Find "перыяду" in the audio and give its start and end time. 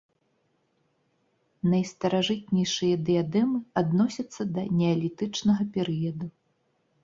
5.77-6.25